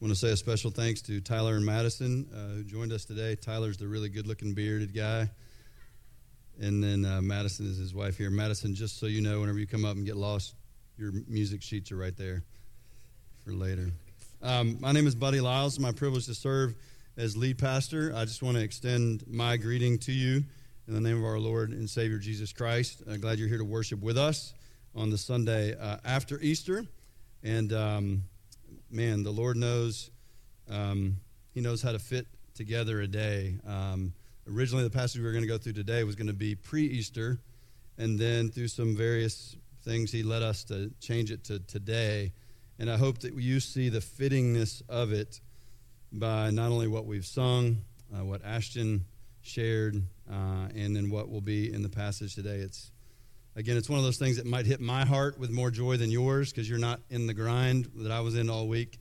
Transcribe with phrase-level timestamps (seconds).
[0.00, 3.34] want to say a special thanks to Tyler and Madison uh, who joined us today.
[3.34, 5.30] Tyler's the really good looking bearded guy.
[6.60, 8.30] And then uh, Madison is his wife here.
[8.30, 10.54] Madison, just so you know, whenever you come up and get lost,
[10.98, 12.42] your music sheets are right there
[13.42, 13.90] for later.
[14.42, 15.78] Um, my name is Buddy Lyles.
[15.78, 16.74] My privilege to serve
[17.16, 18.12] as lead pastor.
[18.14, 20.44] I just want to extend my greeting to you
[20.88, 23.02] in the name of our Lord and Savior Jesus Christ.
[23.10, 24.52] I'm glad you're here to worship with us
[24.94, 26.84] on the Sunday uh, after Easter.
[27.42, 28.22] And um,
[28.90, 30.10] man, the Lord knows
[30.70, 31.18] um,
[31.52, 33.58] He knows how to fit together a day.
[33.66, 34.12] Um,
[34.50, 37.38] originally, the passage we were going to go through today was going to be pre-Easter,
[37.98, 42.32] and then through some various things, He led us to change it to today.
[42.78, 45.40] And I hope that you see the fittingness of it
[46.12, 47.82] by not only what we've sung,
[48.14, 49.06] uh, what Ashton
[49.42, 52.56] shared, uh, and then what will be in the passage today.
[52.56, 52.90] It's
[53.56, 56.10] again, it's one of those things that might hit my heart with more joy than
[56.10, 58.98] yours because you're not in the grind that I was in all week,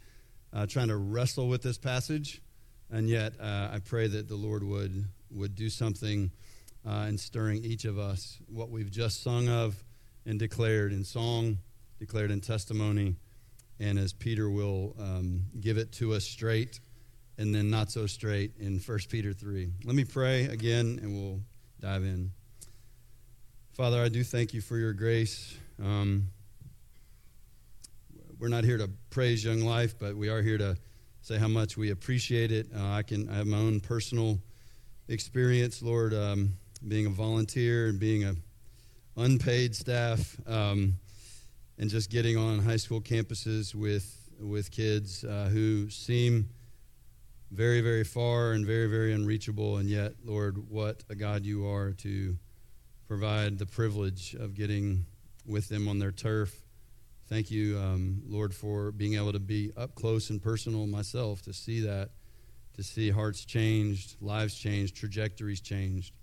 [0.53, 2.41] uh, trying to wrestle with this passage.
[2.89, 6.31] And yet, uh, I pray that the Lord would would do something
[6.87, 9.83] uh, in stirring each of us what we've just sung of
[10.25, 11.57] and declared in song,
[11.99, 13.15] declared in testimony,
[13.79, 16.79] and as Peter will um, give it to us straight
[17.37, 19.69] and then not so straight in 1 Peter 3.
[19.83, 21.41] Let me pray again and we'll
[21.81, 22.31] dive in.
[23.75, 25.57] Father, I do thank you for your grace.
[25.83, 26.29] Um,
[28.39, 30.77] we're not here to praise Young Life, but we are here to
[31.21, 32.67] say how much we appreciate it.
[32.73, 34.39] Uh, I can I have my own personal
[35.09, 36.53] experience, Lord, um,
[36.87, 38.35] being a volunteer and being a
[39.17, 40.95] unpaid staff, um,
[41.77, 46.47] and just getting on high school campuses with with kids uh, who seem
[47.51, 49.77] very, very far and very, very unreachable.
[49.77, 52.37] And yet, Lord, what a God you are to
[53.07, 55.05] provide the privilege of getting
[55.45, 56.55] with them on their turf.
[57.27, 61.53] Thank you, um, Lord, for being able to be up close and personal myself to
[61.53, 62.11] see that,
[62.75, 66.13] to see hearts changed, lives changed, trajectories changed.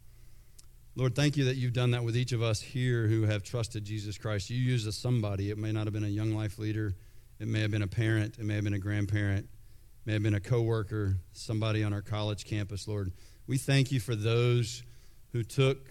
[0.94, 3.84] Lord, thank you that you've done that with each of us here who have trusted
[3.84, 4.50] Jesus Christ.
[4.50, 5.50] You used a somebody.
[5.50, 6.94] It may not have been a young life leader,
[7.40, 9.48] it may have been a parent, it may have been a grandparent,
[10.04, 13.12] may have been a coworker, somebody on our college campus, Lord.
[13.46, 14.82] We thank you for those
[15.32, 15.88] who took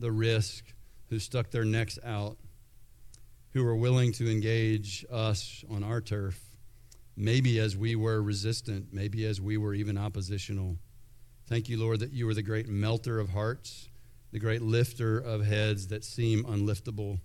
[0.00, 0.64] the risk,
[1.08, 2.36] who stuck their necks out,
[3.52, 6.40] who were willing to engage us on our turf,
[7.16, 10.76] maybe as we were resistant, maybe as we were even oppositional.
[11.46, 13.88] Thank you, Lord, that you are the great melter of hearts,
[14.30, 17.18] the great lifter of heads that seem unliftable.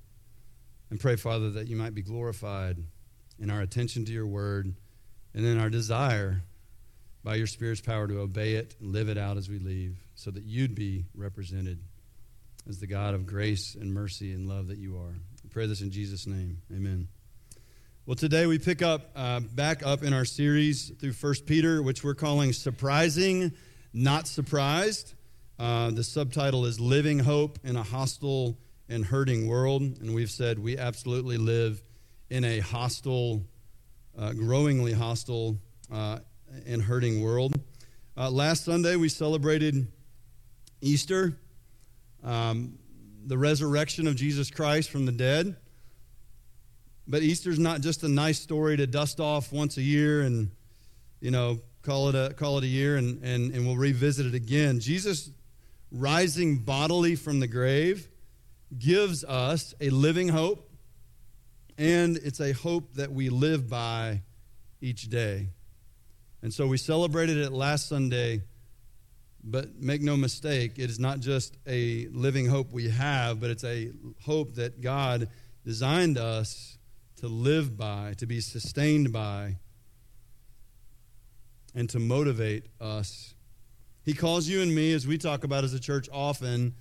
[0.90, 2.78] And pray, Father, that you might be glorified
[3.40, 4.74] in our attention to your word
[5.34, 6.42] and in our desire
[7.24, 10.32] by your Spirit's power to obey it and live it out as we leave, so
[10.32, 11.80] that you'd be represented
[12.68, 15.14] as the God of grace and mercy and love that you are.
[15.44, 16.62] I pray this in Jesus' name.
[16.72, 17.08] Amen.
[18.06, 22.04] Well, today we pick up uh, back up in our series through First Peter, which
[22.04, 23.52] we're calling Surprising,
[23.94, 25.14] Not Surprised.
[25.58, 28.58] Uh, the subtitle is Living Hope in a Hostile
[28.90, 29.82] and Hurting World.
[29.82, 31.82] And we've said we absolutely live
[32.30, 33.44] in a hostile
[34.18, 35.58] uh, growingly hostile
[35.92, 36.20] uh,
[36.66, 37.54] and hurting world.
[38.18, 39.88] Uh, last Sunday, we celebrated
[40.82, 41.38] Easter,
[42.26, 42.78] um,
[43.26, 45.56] the resurrection of Jesus Christ from the dead.
[47.08, 50.50] But Easter's not just a nice story to dust off once a year and,
[51.22, 54.34] you know, call it a, call it a year and, and, and we'll revisit it
[54.34, 54.80] again.
[54.80, 55.30] Jesus
[55.92, 58.10] rising bodily from the grave
[58.78, 60.70] gives us a living hope
[61.78, 64.24] and it's a hope that we live by
[64.82, 65.50] each day.
[66.42, 68.42] And so we celebrated it last Sunday,
[69.46, 73.64] but make no mistake, it is not just a living hope we have, but it's
[73.64, 73.92] a
[74.24, 75.30] hope that God
[75.64, 76.80] designed us
[77.18, 79.58] to live by, to be sustained by,
[81.76, 83.36] and to motivate us.
[84.04, 86.74] He calls you and me, as we talk about as a church often,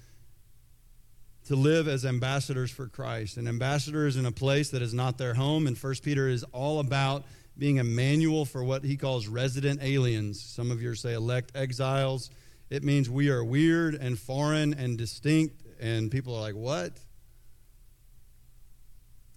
[1.47, 3.37] to live as ambassadors for Christ.
[3.37, 6.45] An ambassador is in a place that is not their home, and First Peter is
[6.53, 7.25] all about
[7.59, 10.41] being a manual for what he calls resident aliens.
[10.41, 12.31] Some of you say elect exiles.
[12.70, 16.99] It means we are weird and foreign and distinct, and people are like, what?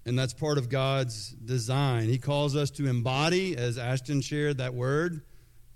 [0.05, 2.07] And that's part of God's design.
[2.07, 5.21] He calls us to embody, as Ashton shared that word,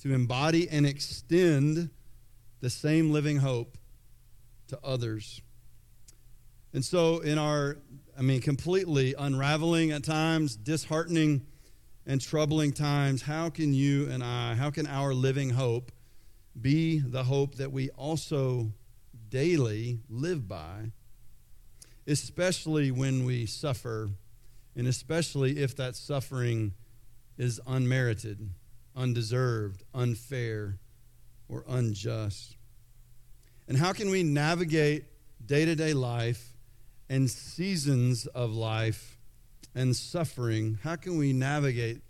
[0.03, 1.89] to embody and extend
[2.62, 3.77] the same living hope
[4.68, 5.42] to others.
[6.74, 7.77] And so, in our,
[8.18, 11.45] I mean, completely unraveling at times, disheartening
[12.06, 15.92] and troubling times, how can you and I, how can our living hope
[16.59, 18.71] be the hope that we also
[19.30, 20.92] daily live by,
[22.07, 24.09] especially when we suffer,
[24.75, 26.74] and especially if that suffering
[27.38, 28.50] is unmerited?
[28.95, 30.77] undeserved, unfair,
[31.48, 32.56] or unjust.
[33.68, 35.06] And how can we navigate
[35.45, 36.53] day to day life
[37.09, 39.18] and seasons of life
[39.75, 40.80] and suffering?
[40.83, 42.01] How can we navigate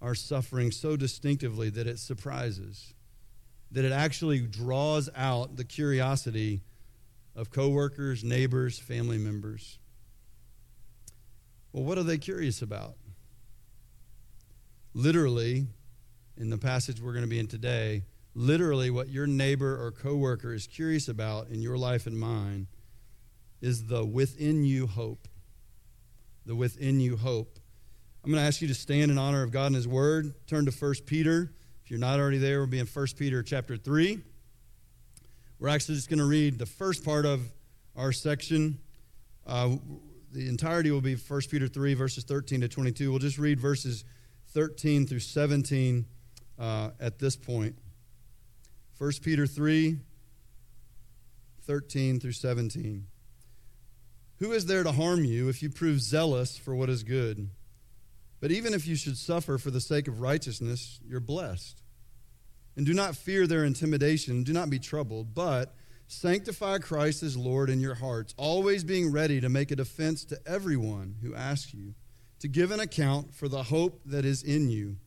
[0.00, 2.94] our suffering so distinctively that it surprises,
[3.74, 6.62] that it actually draws out the curiosity
[7.34, 9.78] of coworkers, neighbors, family members?
[11.72, 12.94] Well, what are they curious about?
[14.94, 15.66] Literally,
[16.36, 20.54] in the passage we're going to be in today, literally what your neighbor or coworker
[20.54, 22.68] is curious about in your life and mine
[23.60, 25.26] is the within you hope.
[26.46, 27.58] The within you hope.
[28.22, 30.32] I'm going to ask you to stand in honor of God and His Word.
[30.46, 31.52] Turn to 1 Peter.
[31.84, 34.18] If you're not already there, we'll be in 1 Peter chapter 3.
[35.58, 37.42] We're actually just going to read the first part of
[37.94, 38.78] our section.
[39.46, 39.76] Uh,
[40.32, 43.10] the entirety will be 1 Peter 3, verses 13 to 22.
[43.10, 44.06] We'll just read verses
[44.54, 46.06] 13 through 17
[46.58, 47.76] uh, at this point.
[48.96, 49.98] 1 Peter 3
[51.66, 53.06] 13 through 17.
[54.38, 57.50] Who is there to harm you if you prove zealous for what is good?
[58.44, 61.80] But even if you should suffer for the sake of righteousness, you're blessed.
[62.76, 65.74] And do not fear their intimidation, do not be troubled, but
[66.08, 70.38] sanctify Christ as Lord in your hearts, always being ready to make a defense to
[70.46, 71.94] everyone who asks you,
[72.40, 74.98] to give an account for the hope that is in you,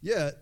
[0.00, 0.34] yet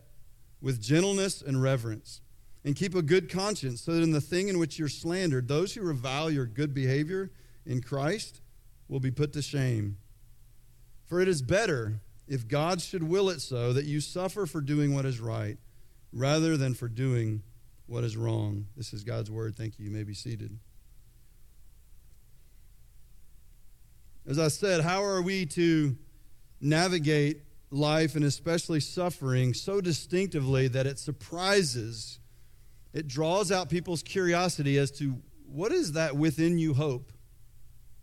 [0.60, 2.20] with gentleness and reverence
[2.62, 5.72] and keep a good conscience, so that in the thing in which you're slandered, those
[5.72, 7.30] who revile your good behavior
[7.64, 8.42] in Christ
[8.86, 9.96] will be put to shame.
[11.06, 14.94] For it is better, if God should will it so, that you suffer for doing
[14.94, 15.58] what is right,
[16.12, 17.42] rather than for doing
[17.86, 18.66] what is wrong.
[18.76, 19.56] This is God's word.
[19.56, 19.84] Thank you.
[19.84, 20.58] You may be seated.
[24.26, 25.96] As I said, how are we to
[26.60, 32.20] navigate life and especially suffering so distinctively that it surprises
[32.94, 35.16] it draws out people's curiosity as to
[35.46, 37.12] what is that within you hope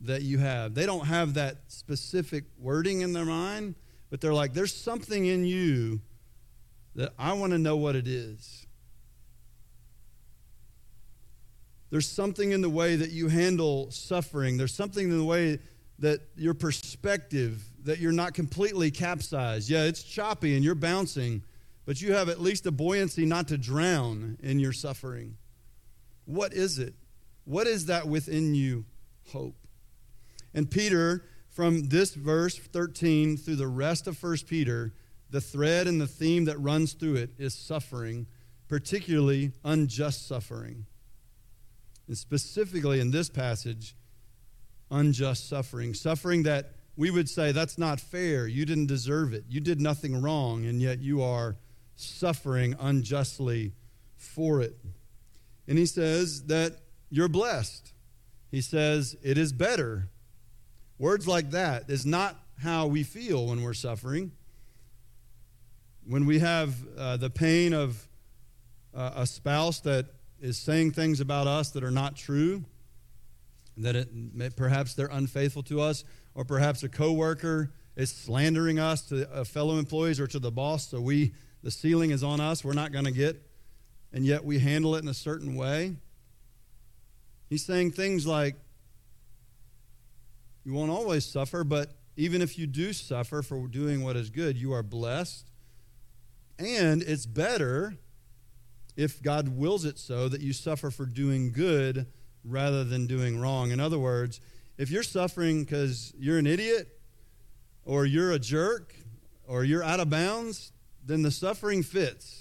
[0.01, 0.73] that you have.
[0.73, 3.75] They don't have that specific wording in their mind,
[4.11, 6.01] but they're like, there's something in you
[6.95, 8.67] that I want to know what it is.
[11.89, 14.57] There's something in the way that you handle suffering.
[14.57, 15.59] There's something in the way
[15.99, 19.69] that your perspective, that you're not completely capsized.
[19.69, 21.43] Yeah, it's choppy and you're bouncing,
[21.85, 25.37] but you have at least a buoyancy not to drown in your suffering.
[26.25, 26.95] What is it?
[27.45, 28.85] What is that within you
[29.31, 29.55] hope?
[30.53, 34.93] And Peter, from this verse 13 through the rest of 1 Peter,
[35.29, 38.25] the thread and the theme that runs through it is suffering,
[38.67, 40.85] particularly unjust suffering.
[42.07, 43.95] And specifically in this passage,
[44.89, 45.93] unjust suffering.
[45.93, 48.47] Suffering that we would say, that's not fair.
[48.47, 49.45] You didn't deserve it.
[49.47, 51.57] You did nothing wrong, and yet you are
[51.95, 53.73] suffering unjustly
[54.15, 54.75] for it.
[55.67, 56.73] And he says that
[57.09, 57.93] you're blessed.
[58.51, 60.09] He says it is better.
[61.01, 64.33] Words like that is not how we feel when we're suffering.
[66.05, 68.07] When we have uh, the pain of
[68.93, 70.05] uh, a spouse that
[70.39, 72.65] is saying things about us that are not true,
[73.77, 76.03] that it, perhaps they're unfaithful to us,
[76.35, 80.87] or perhaps a coworker is slandering us to uh, fellow employees or to the boss,
[80.87, 81.33] so we
[81.63, 83.41] the ceiling is on us, we're not going to get,
[84.13, 85.95] and yet we handle it in a certain way.
[87.49, 88.55] He's saying things like,
[90.63, 94.57] You won't always suffer, but even if you do suffer for doing what is good,
[94.57, 95.49] you are blessed.
[96.59, 97.97] And it's better,
[98.95, 102.05] if God wills it so, that you suffer for doing good
[102.43, 103.71] rather than doing wrong.
[103.71, 104.39] In other words,
[104.77, 106.99] if you're suffering because you're an idiot
[107.85, 108.95] or you're a jerk
[109.47, 110.71] or you're out of bounds,
[111.05, 112.40] then the suffering fits.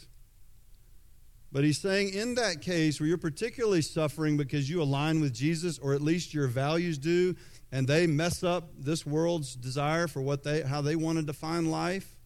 [1.53, 5.79] But he's saying in that case where you're particularly suffering because you align with Jesus,
[5.79, 7.35] or at least your values do,
[7.73, 11.71] and they mess up this world's desire for what they how they want to define
[11.71, 12.17] life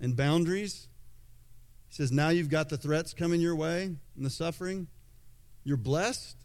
[0.00, 0.88] and boundaries.
[1.88, 4.88] He says, now you've got the threats coming your way and the suffering.
[5.64, 6.38] You're blessed,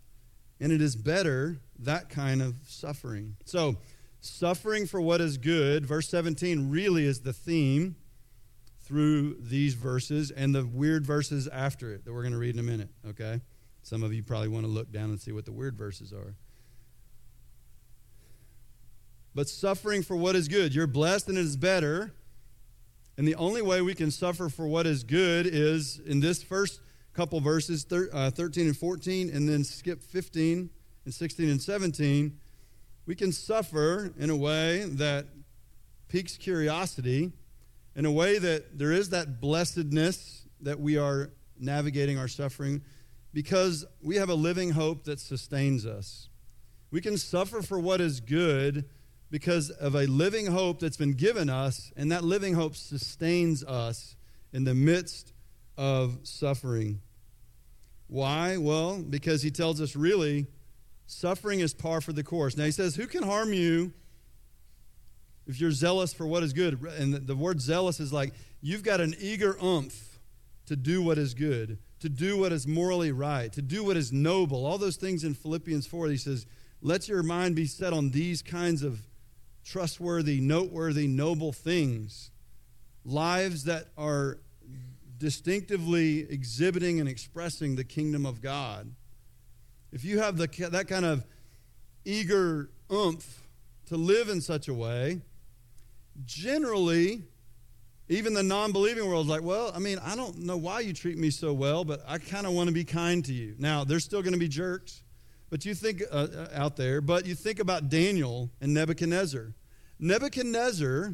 [0.59, 3.37] and it is better that kind of suffering.
[3.45, 3.77] So,
[4.19, 7.95] suffering for what is good, verse 17 really is the theme
[8.87, 12.59] through these verses and the weird verses after it that we're going to read in
[12.59, 13.41] a minute, okay?
[13.83, 16.35] Some of you probably want to look down and see what the weird verses are.
[19.35, 20.73] But suffering for what is good.
[20.73, 22.13] You're blessed and it is better.
[23.17, 26.79] And the only way we can suffer for what is good is in this first
[27.13, 30.69] couple verses, uh, 13 and 14, and then skip 15
[31.03, 32.39] and 16 and 17.
[33.05, 35.25] We can suffer in a way that
[36.07, 37.33] piques curiosity
[37.97, 42.83] in a way that there is that blessedness that we are navigating our suffering?
[43.33, 46.29] Because we have a living hope that sustains us.
[46.91, 48.85] We can suffer for what is good
[49.29, 54.15] because of a living hope that's been given us, and that living hope sustains us
[54.53, 55.33] in the midst
[55.75, 57.01] of suffering.
[58.07, 58.57] Why?
[58.57, 60.47] Well, because he tells us really
[61.07, 62.55] suffering is par for the course.
[62.55, 63.91] Now he says, Who can harm you
[65.47, 66.81] if you're zealous for what is good?
[66.81, 70.19] And the, word zealous is like you've got an eager umph
[70.65, 74.11] to do what is good, to do what is morally right, to do what is
[74.11, 74.65] noble.
[74.65, 76.45] All those things in Philippians 4, he says,
[76.81, 79.07] Let your mind be set on these kinds of
[79.63, 82.31] trustworthy, noteworthy, noble things.
[83.05, 84.39] Lives that are
[85.17, 88.93] distinctively exhibiting and expressing the kingdom of God.
[89.93, 91.25] If you have the, that kind of
[92.03, 93.47] eager oomph
[93.87, 95.21] to live in such a way,
[96.25, 97.23] generally,
[98.09, 100.93] even the non believing world is like, well, I mean, I don't know why you
[100.93, 103.55] treat me so well, but I kind of want to be kind to you.
[103.57, 105.03] Now, there's still going to be jerks,
[105.49, 109.53] but you think uh, uh, out there, but you think about Daniel and Nebuchadnezzar.
[109.99, 111.13] Nebuchadnezzar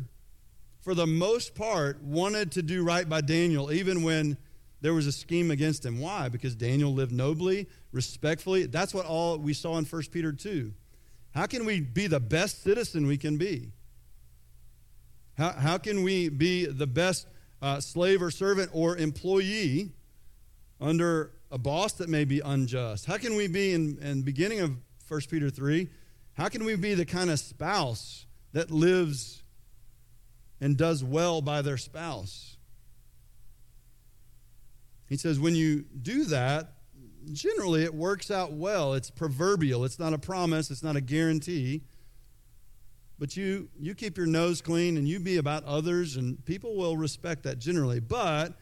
[0.84, 4.38] for the most part, wanted to do right by Daniel, even when
[4.82, 5.98] there was a scheme against him.
[6.00, 6.28] Why?
[6.28, 8.66] Because Daniel lived nobly, respectfully.
[8.66, 10.74] That's what all we saw in 1 Peter 2.
[11.34, 13.72] How can we be the best citizen we can be?
[15.38, 17.28] How, how can we be the best
[17.62, 19.92] uh, slave or servant or employee
[20.80, 23.06] under a boss that may be unjust?
[23.06, 24.72] How can we be, in, in beginning of
[25.08, 25.90] 1 Peter 3,
[26.34, 29.44] how can we be the kind of spouse that lives
[30.64, 32.56] and does well by their spouse.
[35.10, 36.76] He says, when you do that,
[37.32, 38.94] generally it works out well.
[38.94, 41.84] It's proverbial, it's not a promise, it's not a guarantee.
[43.20, 46.98] But you, you keep your nose clean and you be about others, and people will
[46.98, 48.00] respect that generally.
[48.00, 48.54] But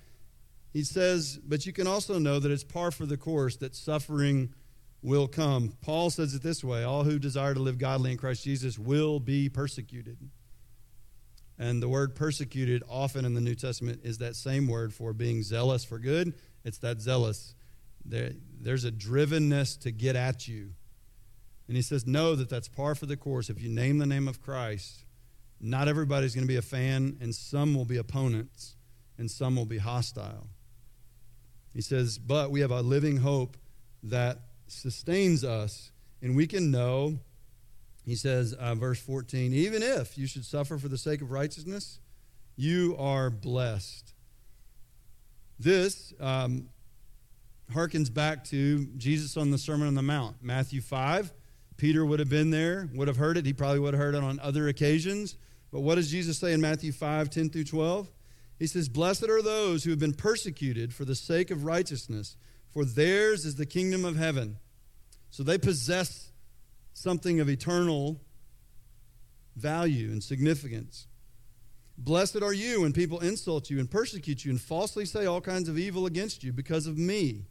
[0.74, 4.54] he says, but you can also know that it's par for the course that suffering
[5.02, 5.74] will come.
[5.82, 9.20] Paul says it this way all who desire to live godly in Christ Jesus will
[9.20, 10.18] be persecuted.
[11.58, 15.44] And the word persecuted, often in the New Testament, is that same word for being
[15.44, 16.34] zealous for good.
[16.64, 17.54] It's that zealous.
[18.04, 20.72] There, there's a drivenness to get at you.
[21.72, 23.50] And he says, Know that that's par for the course.
[23.50, 25.06] If you name the name of Christ,
[25.62, 28.76] not everybody's going to be a fan, and some will be opponents,
[29.18, 30.48] and some will be hostile.
[31.74, 33.56] He says, But we have a living hope
[34.04, 37.20] that sustains us, and we can know
[38.06, 42.00] he says, uh, verse 14, even if you should suffer for the sake of righteousness,
[42.58, 44.14] you are blessed.
[45.58, 46.68] This um,
[47.72, 51.32] harkens back to Jesus on the Sermon on the Mount, Matthew 5.
[51.82, 53.46] Peter would have been there, would have heard it.
[53.48, 55.36] He probably would have heard it on other occasions.
[55.72, 58.08] But what does Jesus say in Matthew 5, 10 through 12?
[58.60, 62.36] He says, Blessed are those who have been persecuted for the sake of righteousness,
[62.72, 64.58] for theirs is the kingdom of heaven.
[65.32, 66.32] So they possess
[66.94, 68.22] something of eternal
[69.56, 71.08] value and significance.
[71.98, 75.68] Blessed are you when people insult you and persecute you and falsely say all kinds
[75.68, 77.48] of evil against you because of me.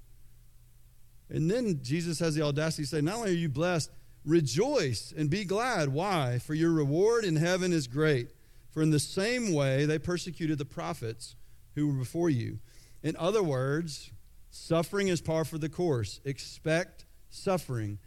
[1.28, 3.90] And then Jesus has the audacity to say, Not only are you blessed,
[4.24, 5.90] rejoice and be glad.
[5.90, 6.38] Why?
[6.38, 8.30] For your reward in heaven is great.
[8.70, 11.36] For in the same way they persecuted the prophets
[11.74, 12.58] who were before you.
[13.02, 14.10] In other words,
[14.50, 16.20] suffering is par for the course.
[16.24, 17.98] Expect suffering.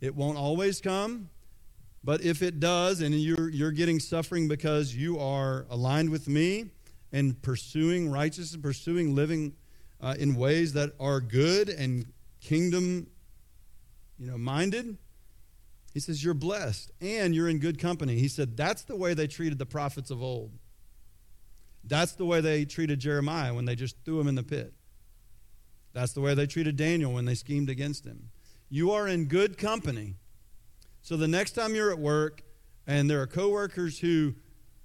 [0.00, 1.30] It won't always come,
[2.02, 6.70] but if it does, and you're, you're getting suffering because you are aligned with me
[7.12, 9.54] and pursuing righteousness, pursuing living
[10.00, 12.06] uh, in ways that are good and
[12.40, 13.06] kingdom
[14.18, 14.98] you know, minded,
[15.92, 18.16] he says, You're blessed and you're in good company.
[18.16, 20.52] He said, That's the way they treated the prophets of old.
[21.84, 24.72] That's the way they treated Jeremiah when they just threw him in the pit.
[25.92, 28.30] That's the way they treated Daniel when they schemed against him
[28.72, 30.14] you are in good company.
[31.02, 32.42] So the next time you're at work
[32.86, 34.34] and there are coworkers who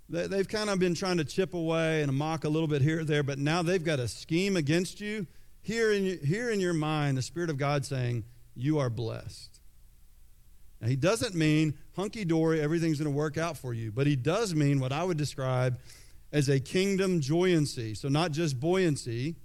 [0.09, 3.03] they've kind of been trying to chip away and mock a little bit here or
[3.05, 5.25] there, but now they've got a scheme against you.
[5.61, 9.56] Here in, here in your mind, the Spirit of God saying, You are blessed.
[10.81, 14.15] Now, he doesn't mean hunky dory, everything's going to work out for you, but he
[14.15, 15.79] does mean what I would describe
[16.31, 17.95] as a kingdom joyancy.
[17.95, 19.35] So, not just buoyancy,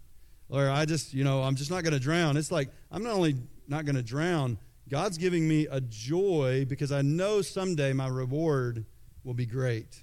[0.48, 2.36] or I just, you know, I'm just not going to drown.
[2.36, 3.36] It's like I'm not only
[3.66, 4.58] not going to drown.
[4.88, 8.84] God's giving me a joy because I know someday my reward
[9.24, 10.02] will be great.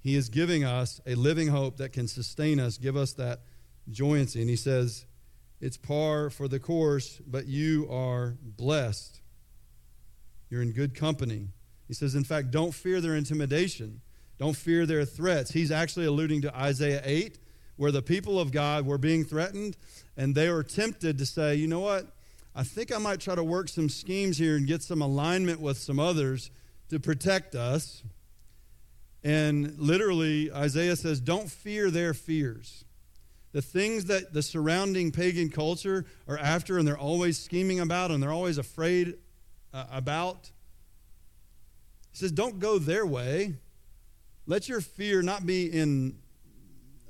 [0.00, 3.40] He is giving us a living hope that can sustain us, give us that
[3.90, 4.40] joyancy.
[4.40, 5.04] And he says,
[5.60, 9.20] It's par for the course, but you are blessed.
[10.48, 11.48] You're in good company.
[11.88, 14.00] He says, In fact, don't fear their intimidation,
[14.38, 15.52] don't fear their threats.
[15.52, 17.38] He's actually alluding to Isaiah 8
[17.76, 19.76] where the people of God were being threatened
[20.16, 22.06] and they were tempted to say, you know what?
[22.54, 25.76] I think I might try to work some schemes here and get some alignment with
[25.76, 26.50] some others
[26.88, 28.02] to protect us.
[29.22, 32.84] And literally, Isaiah says, don't fear their fears.
[33.52, 38.22] The things that the surrounding pagan culture are after and they're always scheming about and
[38.22, 39.14] they're always afraid
[39.76, 40.50] uh, about.
[42.12, 43.56] He says, don't go their way.
[44.46, 46.16] Let your fear not be in,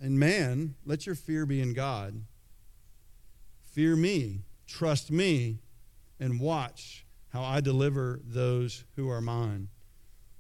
[0.01, 2.25] in man, let your fear be in God.
[3.73, 5.59] Fear me, trust me,
[6.19, 9.69] and watch how I deliver those who are mine.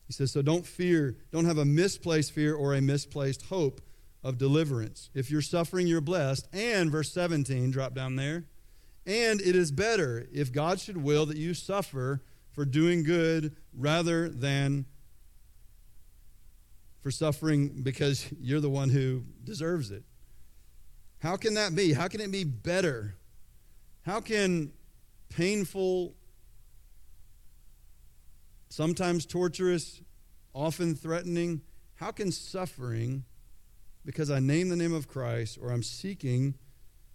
[0.06, 3.80] He says, so don't fear, don't have a misplaced fear or a misplaced hope
[4.24, 5.10] of deliverance.
[5.14, 6.48] If you're suffering, you're blessed.
[6.52, 8.44] And verse 17, drop down there.
[9.06, 14.28] And it is better if God should will that you suffer for doing good rather
[14.28, 14.86] than
[17.02, 20.02] for suffering because you're the one who deserves it.
[21.20, 21.92] How can that be?
[21.92, 23.14] How can it be better?
[24.02, 24.72] How can
[25.28, 26.14] painful,
[28.68, 30.02] sometimes torturous,
[30.52, 31.62] often threatening,
[31.94, 33.24] how can suffering,
[34.04, 36.54] because I name the name of Christ or I'm seeking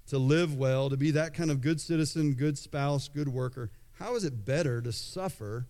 [0.08, 4.16] to live well, to be that kind of good citizen, good spouse, good worker, how
[4.16, 5.68] is it better to suffer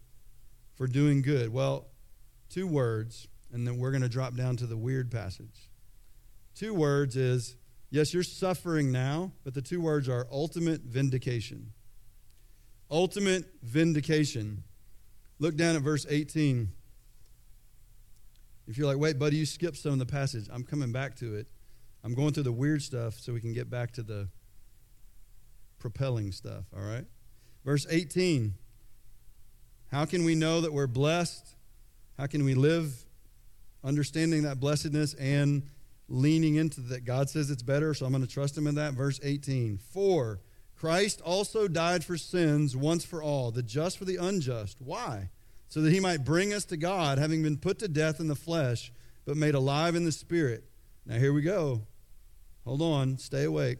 [0.75, 1.51] for doing good?
[1.53, 1.87] Well,
[2.49, 5.69] two words and then we're going to drop down to the weird passage.
[6.55, 7.55] Two words is
[7.89, 11.73] yes, you're suffering now, but the two words are ultimate vindication.
[12.89, 14.63] Ultimate vindication.
[15.39, 16.69] Look down at verse 18.
[18.67, 21.35] If you're like, wait, buddy, you skipped some of the passage, I'm coming back to
[21.35, 21.47] it.
[22.03, 24.29] I'm going through the weird stuff so we can get back to the
[25.79, 27.05] propelling stuff, all right?
[27.63, 28.53] Verse 18.
[29.91, 31.55] How can we know that we're blessed?
[32.17, 32.93] How can we live
[33.83, 35.63] understanding that blessedness and
[36.07, 38.93] leaning into that God says it's better, so I'm going to trust him in that.
[38.93, 39.77] Verse 18.
[39.77, 40.39] For
[40.75, 44.77] Christ also died for sins once for all, the just for the unjust.
[44.79, 45.29] Why?
[45.69, 48.35] So that he might bring us to God, having been put to death in the
[48.35, 48.91] flesh,
[49.25, 50.65] but made alive in the spirit.
[51.05, 51.83] Now here we go.
[52.65, 53.79] Hold on, stay awake.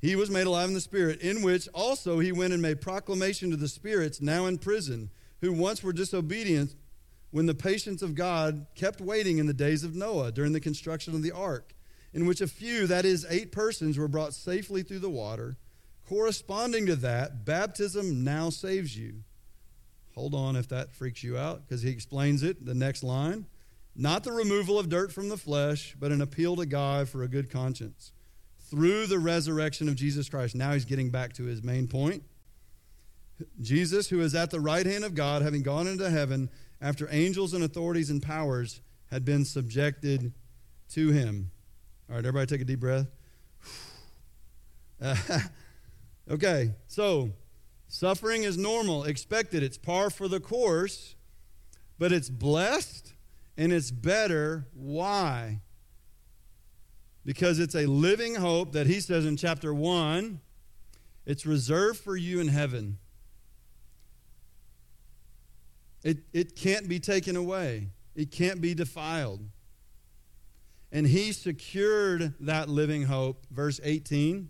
[0.00, 3.50] He was made alive in the spirit, in which also he went and made proclamation
[3.50, 6.74] to the spirits now in prison, who once were disobedient
[7.30, 11.14] when the patience of God kept waiting in the days of Noah during the construction
[11.14, 11.74] of the ark,
[12.12, 15.56] in which a few, that is, eight persons, were brought safely through the water.
[16.06, 19.24] Corresponding to that, baptism now saves you.
[20.14, 23.46] Hold on if that freaks you out, because he explains it the next line.
[23.96, 27.28] Not the removal of dirt from the flesh, but an appeal to God for a
[27.28, 28.12] good conscience.
[28.58, 30.54] Through the resurrection of Jesus Christ.
[30.54, 32.24] Now he's getting back to his main point.
[33.60, 37.54] Jesus, who is at the right hand of God, having gone into heaven, after angels
[37.54, 38.80] and authorities and powers
[39.10, 40.32] had been subjected
[40.90, 41.50] to him.
[42.08, 43.06] All right, everybody take a deep breath.
[46.30, 47.30] okay, so
[47.88, 51.14] suffering is normal, expected, it's par for the course,
[51.98, 53.13] but it's blessed
[53.56, 54.66] and it's better.
[54.74, 55.60] Why?
[57.24, 60.40] Because it's a living hope that he says in chapter 1
[61.26, 62.98] it's reserved for you in heaven.
[66.02, 69.40] It, it can't be taken away, it can't be defiled.
[70.92, 74.48] And he secured that living hope, verse 18,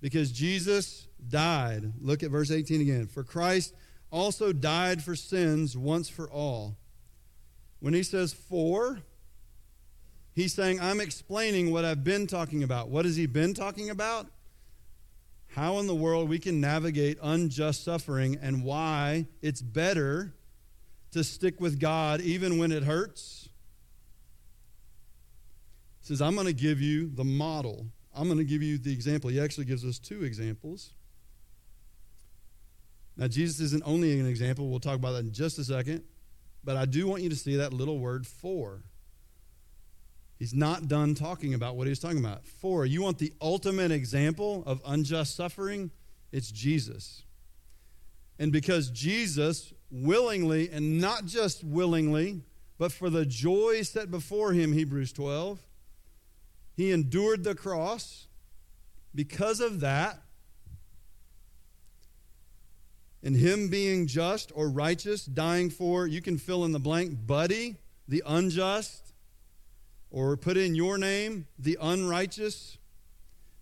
[0.00, 1.94] because Jesus died.
[2.00, 3.06] Look at verse 18 again.
[3.08, 3.74] For Christ
[4.12, 6.76] also died for sins once for all.
[7.80, 9.00] When he says for,
[10.34, 12.88] he's saying, I'm explaining what I've been talking about.
[12.88, 14.26] What has he been talking about?
[15.54, 20.32] how in the world we can navigate unjust suffering and why it's better
[21.10, 23.48] to stick with God even when it hurts.
[26.00, 27.86] He says, I'm going to give you the model.
[28.14, 29.28] I'm going to give you the example.
[29.28, 30.92] He actually gives us two examples.
[33.16, 34.68] Now, Jesus isn't only an example.
[34.68, 36.04] We'll talk about that in just a second.
[36.62, 38.82] But I do want you to see that little word for.
[40.38, 42.46] He's not done talking about what he's talking about.
[42.46, 45.90] For, you want the ultimate example of unjust suffering?
[46.32, 47.24] It's Jesus.
[48.38, 52.42] And because Jesus willingly, and not just willingly,
[52.78, 55.60] but for the joy set before him, Hebrews 12,
[56.74, 58.26] he endured the cross.
[59.14, 60.22] Because of that,
[63.22, 67.76] and him being just or righteous, dying for, you can fill in the blank, buddy,
[68.08, 69.12] the unjust,
[70.10, 72.78] or put in your name, the unrighteous,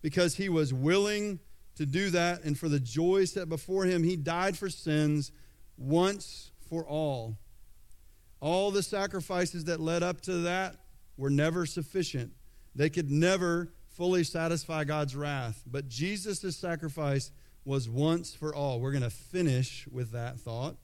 [0.00, 1.40] because he was willing
[1.74, 2.44] to do that.
[2.44, 5.32] And for the joy set before him, he died for sins
[5.76, 7.36] once for all.
[8.40, 10.76] All the sacrifices that led up to that
[11.16, 12.32] were never sufficient.
[12.74, 15.64] They could never fully satisfy God's wrath.
[15.66, 17.32] But Jesus' sacrifice
[17.68, 18.80] was once for all.
[18.80, 20.76] We're going to finish with that thought.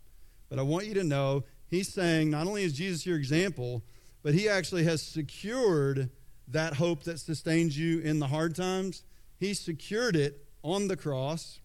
[0.50, 3.82] But I want you to know he's saying not only is Jesus your example,
[4.22, 6.10] but he actually has secured
[6.48, 9.02] that hope that sustains you in the hard times.
[9.38, 11.58] He secured it on the cross.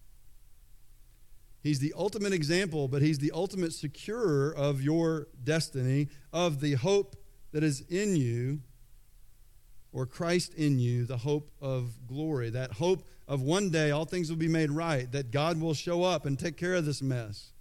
[1.61, 7.17] He's the ultimate example, but he's the ultimate securer of your destiny, of the hope
[7.51, 8.61] that is in you,
[9.91, 12.49] or Christ in you, the hope of glory.
[12.51, 16.03] That hope of one day all things will be made right, that God will show
[16.03, 17.51] up and take care of this mess.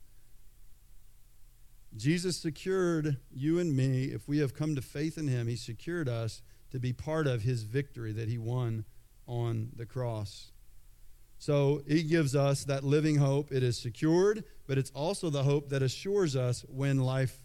[1.95, 6.09] Jesus secured you and me, if we have come to faith in him, he secured
[6.09, 8.87] us to be part of his victory that he won
[9.27, 10.53] on the cross.
[11.39, 13.53] So he gives us that living hope.
[13.53, 17.41] It is secured, but it's also the hope that assures us when life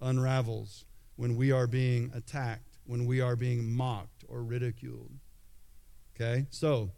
[0.00, 0.86] unravels,
[1.16, 5.12] when we are being attacked, when we are being mocked or ridiculed.
[6.14, 6.46] Okay?
[6.50, 6.90] So,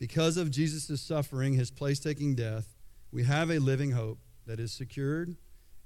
[0.00, 2.74] because of Jesus' suffering, his place taking death,
[3.12, 5.36] we have a living hope that is secured,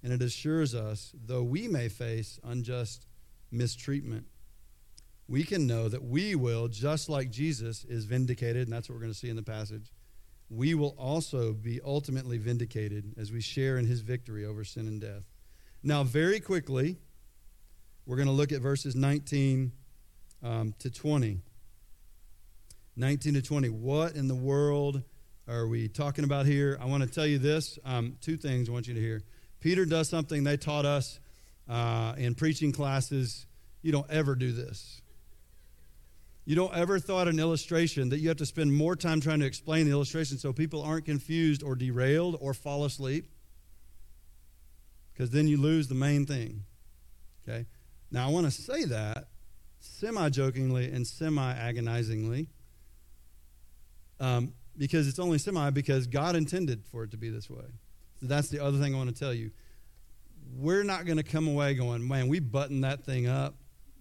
[0.02, 3.06] and it assures us, though we may face unjust
[3.50, 4.24] mistreatment
[5.26, 9.02] we can know that we will, just like Jesus is vindicated, and that's what we're
[9.02, 9.92] going to see in the passage,
[10.50, 15.00] we will also be ultimately vindicated as we share in his victory over sin and
[15.00, 15.24] death.
[15.82, 16.98] Now, very quickly,
[18.06, 19.72] we're going to look at verses 19
[20.42, 21.40] um, to 20.
[22.96, 23.68] 19 to 20.
[23.70, 25.02] What in the world
[25.48, 26.78] are we talking about here?
[26.80, 29.22] I want to tell you this um, two things I want you to hear.
[29.60, 31.18] Peter does something they taught us
[31.68, 33.46] uh, in preaching classes.
[33.82, 35.02] You don't ever do this.
[36.44, 39.46] You don't ever thought an illustration that you have to spend more time trying to
[39.46, 43.30] explain the illustration so people aren't confused or derailed or fall asleep.
[45.12, 46.64] Because then you lose the main thing.
[47.48, 47.66] Okay?
[48.10, 49.28] Now, I want to say that
[49.80, 52.48] semi jokingly and semi agonizingly
[54.24, 57.64] um, because it's only semi because God intended for it to be this way.
[58.20, 59.50] So that's the other thing I want to tell you.
[60.56, 63.54] We're not going to come away going, man, we buttoned that thing up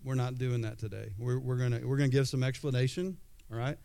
[0.04, 1.14] we're not doing that today.
[1.18, 3.18] We're, we're going we're gonna give some explanation,
[3.52, 3.78] all right?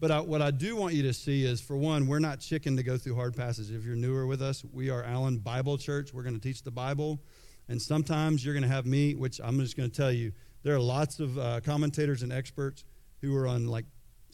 [0.00, 2.76] But I, what I do want you to see is, for one, we're not chicken
[2.76, 3.70] to go through hard passages.
[3.70, 6.12] If you're newer with us, we are Allen Bible Church.
[6.12, 7.20] We're going to teach the Bible.
[7.68, 10.32] And sometimes you're going to have me, which I'm just going to tell you,
[10.64, 12.84] there are lots of uh, commentators and experts
[13.20, 13.84] who are on like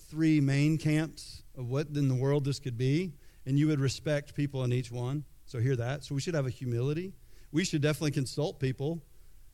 [0.09, 3.13] three main camps of what in the world this could be.
[3.47, 5.25] And you would respect people in each one.
[5.47, 6.05] So hear that.
[6.05, 7.15] So we should have a humility.
[7.53, 9.03] We should definitely consult people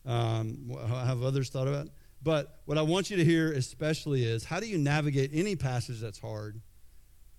[0.06, 1.88] um, have others thought about?
[2.22, 6.00] But what I want you to hear especially is how do you navigate any passage
[6.00, 6.60] that's hard?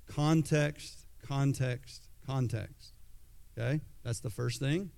[0.07, 2.93] Context, context, context.
[3.57, 3.81] Okay?
[4.03, 4.91] That's the first thing.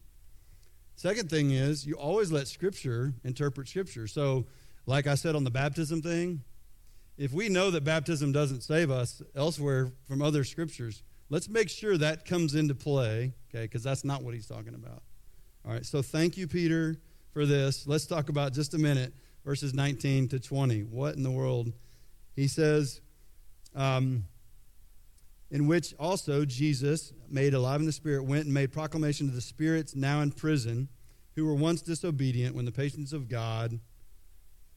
[0.95, 4.07] Second thing is you always let Scripture interpret Scripture.
[4.07, 4.47] So,
[4.85, 6.41] like I said on the baptism thing,
[7.17, 11.97] if we know that baptism doesn't save us elsewhere from other Scriptures, let's make sure
[11.97, 13.63] that comes into play, okay?
[13.63, 15.01] Because that's not what he's talking about.
[15.65, 16.97] All right, so thank you, Peter
[17.37, 17.85] for this.
[17.85, 19.13] Let's talk about just a minute
[19.45, 20.81] verses 19 to 20.
[20.85, 21.71] What in the world?
[22.35, 22.99] He says,
[23.75, 24.25] um,
[25.51, 29.41] in which also Jesus, made alive in the Spirit, went and made proclamation to the
[29.41, 30.89] spirits now in prison,
[31.35, 33.79] who were once disobedient when the patience of God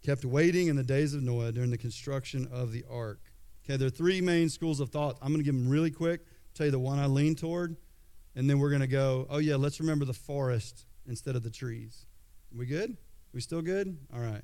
[0.03, 3.21] kept waiting in the days of Noah during the construction of the ark.
[3.65, 5.17] Okay, there are three main schools of thought.
[5.21, 6.23] I'm going to give them really quick,
[6.55, 7.77] tell you the one I lean toward,
[8.35, 11.51] and then we're going to go, oh, yeah, let's remember the forest instead of the
[11.51, 12.07] trees.
[12.55, 12.97] We good?
[13.33, 13.97] We still good?
[14.13, 14.43] All right.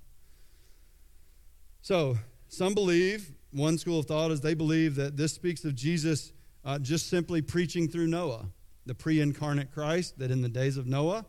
[1.80, 6.32] So, some believe, one school of thought is they believe that this speaks of Jesus
[6.64, 8.46] uh, just simply preaching through Noah,
[8.84, 11.24] the pre incarnate Christ, that in the days of Noah,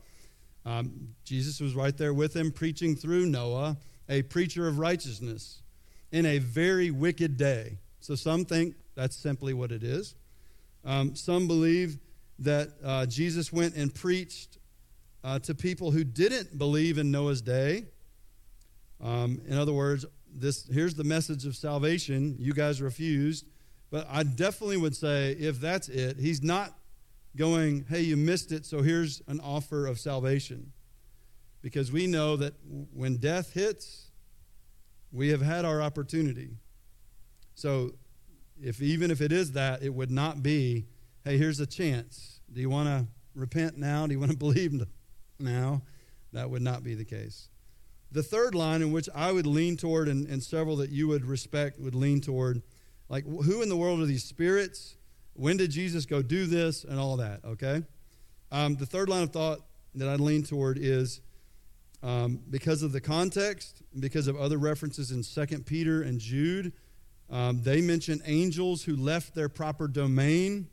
[0.65, 3.77] um, Jesus was right there with him, preaching through Noah,
[4.09, 5.61] a preacher of righteousness
[6.11, 7.79] in a very wicked day.
[7.99, 10.15] So, some think that's simply what it is.
[10.85, 11.99] Um, some believe
[12.39, 14.57] that uh, Jesus went and preached
[15.23, 17.85] uh, to people who didn't believe in Noah's day.
[19.01, 22.35] Um, in other words, this here's the message of salvation.
[22.39, 23.45] You guys refused,
[23.89, 26.77] but I definitely would say if that's it, he's not
[27.35, 30.71] going, "Hey, you missed it, so here's an offer of salvation,"
[31.61, 32.53] because we know that
[32.93, 34.11] when death hits,
[35.11, 36.57] we have had our opportunity.
[37.55, 37.91] So,
[38.61, 40.87] if even if it is that, it would not be,
[41.23, 42.39] "Hey, here's a chance.
[42.51, 44.07] Do you want to repent now?
[44.07, 44.81] Do you want to believe
[45.39, 45.81] now,
[46.33, 47.49] that would not be the case.
[48.11, 51.25] The third line in which I would lean toward, and, and several that you would
[51.25, 52.61] respect would lean toward,
[53.09, 54.95] like who in the world are these spirits?
[55.33, 56.83] When did Jesus go do this?
[56.83, 57.83] And all that, okay?
[58.51, 59.59] Um, the third line of thought
[59.95, 61.21] that I'd lean toward is
[62.03, 66.73] um, because of the context, because of other references in 2 Peter and Jude.
[67.29, 70.69] Um, they mention angels who left their proper domain.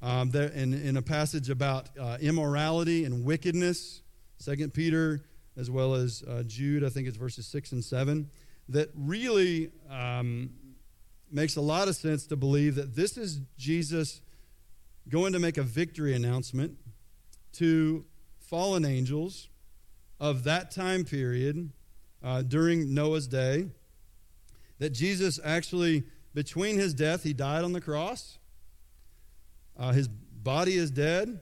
[0.00, 4.02] Um, in, in a passage about uh, immorality and wickedness,
[4.44, 5.22] 2 Peter
[5.58, 8.30] as well as uh, Jude, I think it's verses 6 and 7,
[8.68, 10.50] that really um,
[11.32, 14.20] makes a lot of sense to believe that this is Jesus
[15.08, 16.78] going to make a victory announcement
[17.54, 18.04] to
[18.38, 19.48] fallen angels
[20.20, 21.70] of that time period
[22.22, 23.68] uh, during Noah's day.
[24.78, 26.04] That Jesus actually,
[26.34, 28.38] between his death, he died on the cross.
[29.76, 31.40] Uh, his body is dead.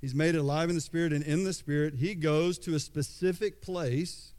[0.00, 1.94] He's made alive in the spirit and in the spirit.
[1.94, 4.34] He goes to a specific place,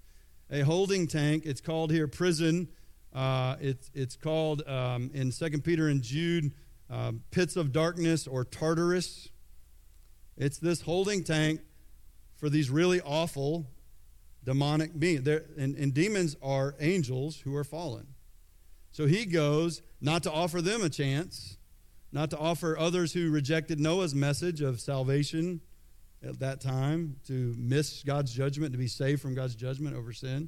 [0.49, 1.45] a holding tank.
[1.45, 2.69] It's called here prison.
[3.13, 6.53] Uh, it's, it's called um, in 2 Peter and Jude
[6.89, 9.29] um, pits of darkness or Tartarus.
[10.37, 11.61] It's this holding tank
[12.35, 13.67] for these really awful
[14.47, 15.27] demonic beings.
[15.27, 18.07] And, and demons are angels who are fallen.
[18.93, 21.57] So he goes not to offer them a chance,
[22.13, 25.59] not to offer others who rejected Noah's message of salvation
[26.23, 30.47] at that time to miss God's judgment, to be saved from God's judgment over sin,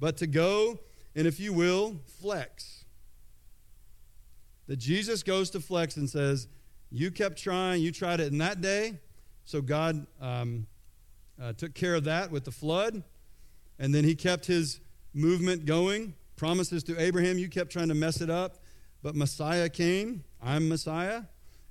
[0.00, 0.80] but to go
[1.14, 2.84] and, if you will, flex.
[4.66, 6.48] That Jesus goes to flex and says,
[6.90, 8.98] You kept trying, you tried it in that day,
[9.44, 10.66] so God um,
[11.40, 13.04] uh, took care of that with the flood,
[13.80, 14.78] and then he kept his
[15.14, 16.14] movement going.
[16.36, 18.58] Promises to Abraham, you kept trying to mess it up,
[19.02, 20.22] but Messiah came.
[20.40, 21.22] I'm Messiah.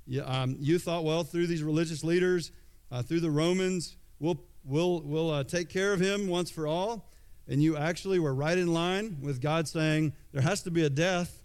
[0.05, 2.51] You, um, you thought, well, through these religious leaders,
[2.91, 7.09] uh, through the Romans, we'll, we'll, we'll uh, take care of him once for all.
[7.47, 10.89] And you actually were right in line with God saying, there has to be a
[10.89, 11.43] death.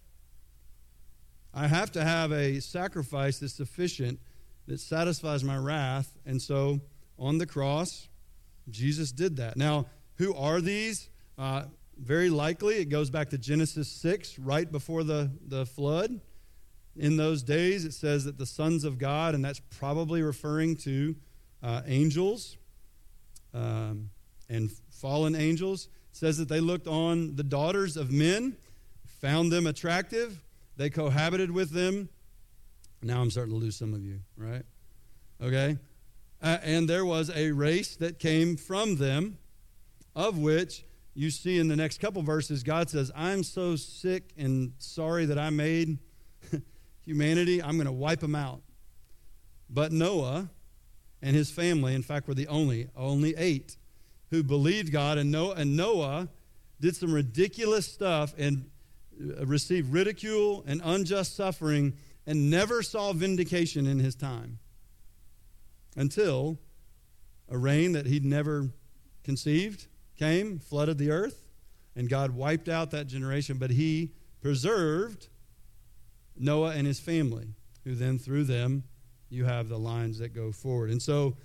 [1.53, 4.19] I have to have a sacrifice that's sufficient
[4.67, 6.17] that satisfies my wrath.
[6.25, 6.81] And so
[7.17, 8.07] on the cross,
[8.69, 9.57] Jesus did that.
[9.57, 11.09] Now, who are these?
[11.37, 11.63] Uh,
[11.97, 16.19] very likely, it goes back to Genesis 6, right before the, the flood.
[16.97, 21.15] In those days, it says that the sons of God, and that's probably referring to
[21.61, 22.57] uh, angels
[23.53, 24.09] um,
[24.49, 28.55] and fallen angels, says that they looked on the daughters of men,
[29.05, 30.41] found them attractive,
[30.77, 32.09] they cohabited with them.
[33.01, 34.63] Now I'm starting to lose some of you, right?
[35.41, 35.77] Okay?
[36.41, 39.37] Uh, and there was a race that came from them,
[40.15, 44.73] of which you see in the next couple verses, God says, I'm so sick and
[44.79, 45.97] sorry that I made
[47.05, 48.61] humanity, I'm going to wipe them out.
[49.69, 50.49] But Noah
[51.21, 53.77] and his family, in fact, were the only, only eight
[54.29, 55.17] who believed God.
[55.17, 56.29] And Noah, and Noah
[56.79, 58.69] did some ridiculous stuff and
[59.19, 61.93] uh, received ridicule and unjust suffering
[62.27, 64.59] and never saw vindication in his time
[65.95, 66.59] until
[67.47, 68.69] a rain that he'd never
[69.23, 71.43] conceived came, flooded the earth,
[71.95, 75.29] and God wiped out that generation, but he preserved
[76.37, 77.47] Noah and his family,
[77.83, 78.83] who then through them
[79.29, 80.89] you have the lines that go forward.
[80.89, 81.37] And so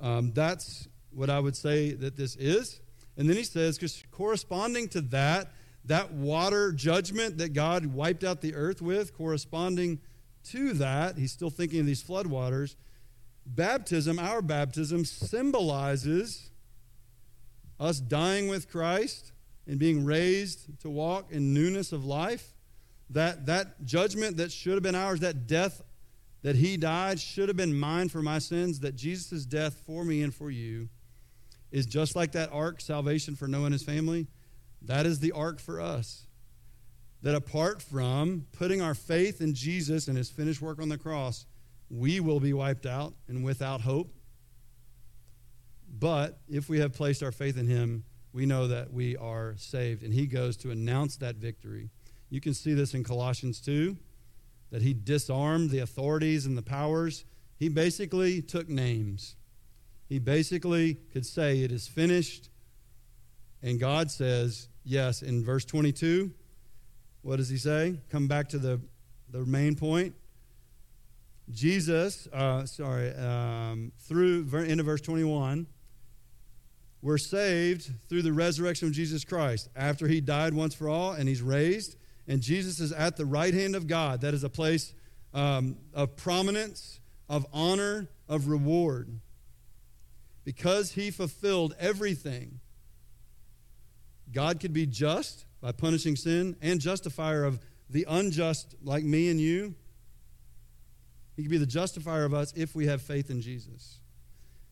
[0.00, 2.80] um, that's what I would say that this is.
[3.16, 5.52] And then he says, because corresponding to that,
[5.84, 10.00] that water judgment that God wiped out the earth with, corresponding
[10.50, 12.76] to that, he's still thinking of these flood waters.
[13.46, 16.50] Baptism, our baptism, symbolizes
[17.78, 19.32] us dying with Christ
[19.66, 22.54] and being raised to walk in newness of life.
[23.10, 25.82] That, that judgment that should have been ours, that death
[26.42, 30.22] that he died, should have been mine for my sins, that Jesus' death for me
[30.22, 30.88] and for you
[31.72, 34.28] is just like that ark, salvation for Noah and his family.
[34.82, 36.26] That is the ark for us.
[37.22, 41.46] That apart from putting our faith in Jesus and his finished work on the cross,
[41.90, 44.12] we will be wiped out and without hope.
[45.98, 50.02] But if we have placed our faith in him, we know that we are saved.
[50.02, 51.90] And he goes to announce that victory.
[52.28, 53.96] You can see this in Colossians 2
[54.70, 57.24] that he disarmed the authorities and the powers.
[57.56, 59.36] He basically took names.
[60.08, 62.50] He basically could say, It is finished.
[63.62, 66.30] And God says, Yes, in verse 22,
[67.22, 68.00] what does he say?
[68.10, 68.80] Come back to the,
[69.30, 70.14] the main point.
[71.50, 75.66] Jesus, uh, sorry, um, through into verse 21,
[77.06, 79.68] we're saved through the resurrection of Jesus Christ.
[79.76, 81.94] After he died once for all and he's raised,
[82.26, 84.22] and Jesus is at the right hand of God.
[84.22, 84.92] That is a place
[85.32, 89.20] um, of prominence, of honor, of reward.
[90.42, 92.58] Because he fulfilled everything,
[94.32, 99.40] God could be just by punishing sin and justifier of the unjust, like me and
[99.40, 99.76] you.
[101.36, 104.00] He could be the justifier of us if we have faith in Jesus.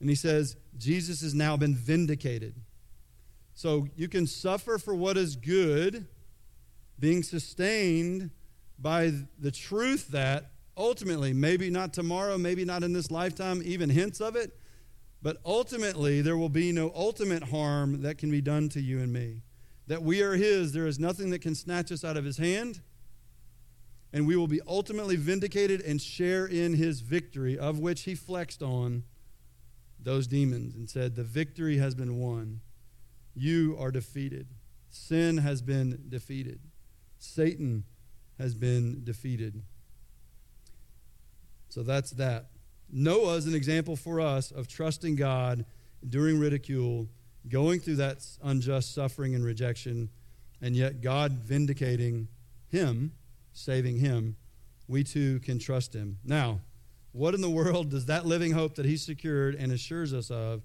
[0.00, 2.54] And he says, Jesus has now been vindicated.
[3.54, 6.06] So you can suffer for what is good,
[6.98, 8.30] being sustained
[8.78, 14.20] by the truth that ultimately, maybe not tomorrow, maybe not in this lifetime, even hints
[14.20, 14.58] of it,
[15.22, 19.12] but ultimately there will be no ultimate harm that can be done to you and
[19.12, 19.42] me.
[19.86, 22.80] That we are His, there is nothing that can snatch us out of His hand,
[24.12, 28.62] and we will be ultimately vindicated and share in His victory, of which He flexed
[28.62, 29.04] on
[30.04, 32.60] those demons and said, The victory has been won.
[33.34, 34.46] You are defeated.
[34.90, 36.60] Sin has been defeated.
[37.18, 37.84] Satan
[38.38, 39.62] has been defeated.
[41.68, 42.50] So that's that.
[42.92, 45.64] Noah is an example for us of trusting God
[46.08, 47.08] during ridicule,
[47.48, 50.10] going through that unjust suffering and rejection,
[50.60, 52.28] and yet God vindicating
[52.68, 53.12] him,
[53.52, 54.36] saving him.
[54.86, 56.18] We too can trust him.
[56.24, 56.60] Now,
[57.14, 60.62] what in the world does that living hope that he secured and assures us of,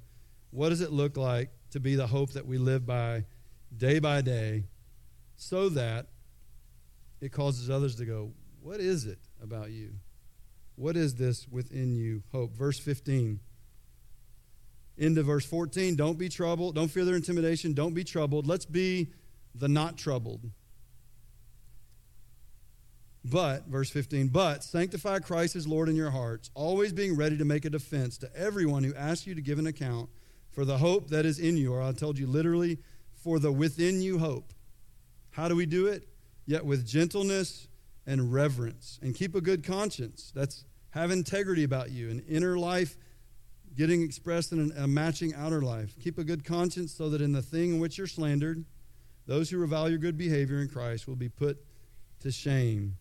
[0.50, 3.24] what does it look like to be the hope that we live by
[3.78, 4.64] day by day
[5.36, 6.08] so that
[7.22, 8.32] it causes others to go,
[8.62, 9.92] What is it about you?
[10.76, 12.24] What is this within you?
[12.32, 12.56] Hope.
[12.56, 13.40] Verse 15.
[14.98, 15.96] Into verse 14.
[15.96, 16.74] Don't be troubled.
[16.74, 17.74] Don't fear their intimidation.
[17.74, 18.48] Don't be troubled.
[18.48, 19.12] Let's be
[19.54, 20.50] the not troubled.
[23.26, 27.46] But, verse 15, but sanctify Christ as Lord in your hearts, always being ready to
[27.46, 30.10] make a defense to everyone who asks you to give an account
[30.52, 31.74] for the hope that is in you.
[31.74, 32.80] Or I told you literally,
[33.14, 34.54] for the within you hope.
[35.32, 36.08] How do we do it?
[36.46, 37.68] Yet with gentleness
[38.08, 39.00] and reverence.
[39.02, 40.32] And keep a good conscience.
[40.34, 42.98] That's have integrity about you, an inner life
[43.76, 45.96] getting expressed in a matching outer life.
[46.00, 48.66] Keep a good conscience so that in the thing in which you're slandered,
[49.28, 51.64] those who revile your good behavior in Christ will be put
[52.22, 52.98] to shame.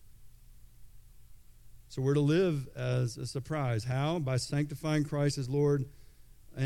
[1.89, 3.83] So we're to live as a surprise.
[3.83, 4.19] How?
[4.19, 5.85] By sanctifying Christ as Lord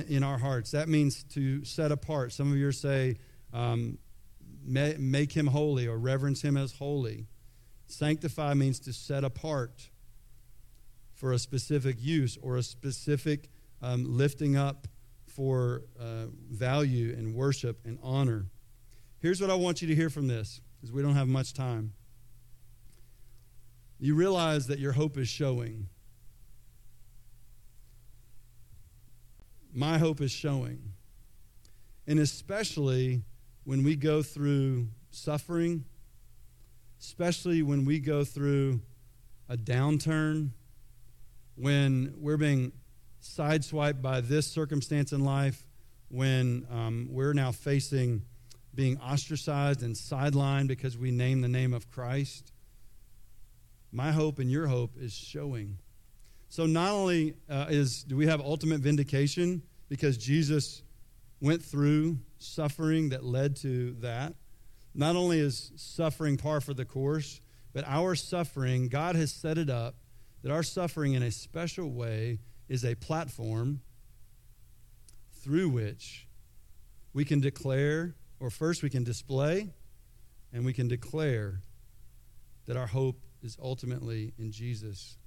[0.09, 0.71] in our hearts.
[0.71, 2.33] That means to set apart.
[2.33, 3.15] Some of you say,
[3.53, 3.97] um,
[4.65, 7.27] make him holy or reverence him as holy.
[7.87, 9.89] Sanctify means to set apart
[11.13, 13.49] for a specific use or a specific
[13.81, 14.87] um, lifting up
[15.27, 18.47] for uh, value and worship and honor.
[19.19, 21.93] Here's what I want you to hear from this, because we don't have much time.
[24.03, 25.87] You realize that your hope is showing.
[29.73, 30.91] My hope is showing.
[32.05, 33.23] And especially
[33.63, 35.85] when we go through suffering,
[36.99, 38.81] especially when we go through
[39.47, 40.49] a downturn
[41.55, 42.73] when we're being
[43.21, 45.65] sideswiped by this circumstance in life,
[46.09, 48.23] when um, we're now facing
[48.75, 52.52] being ostracized and sidelined because we name the name of Christ,
[53.93, 55.77] my hope and your hope is showing.
[56.49, 60.81] So not only uh, is do we have ultimate vindication because Jesus
[61.39, 64.33] went through suffering that led to that,
[64.95, 67.39] not only is suffering par for the course,
[67.71, 69.95] but our suffering, God has set it up
[70.41, 73.81] that our suffering in a special way is a platform
[75.41, 76.27] through which
[77.13, 79.73] we can declare, or first we can display,
[80.51, 81.61] and we can declare
[82.65, 85.17] that our hope is ultimately in Jesus.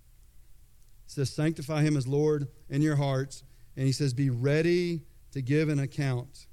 [1.07, 3.42] It says, Sanctify him as Lord in your hearts.
[3.76, 5.02] And he says, Be ready
[5.33, 6.46] to give an account.